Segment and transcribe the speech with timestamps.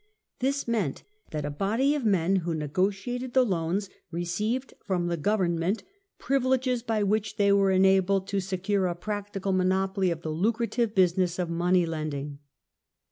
[0.39, 5.83] This meant that a body of men who negotiated the loans received from government
[6.17, 11.37] privileges, by which they were enabled to secure a practical monopoly of the lucrative business
[11.37, 12.39] of money lending.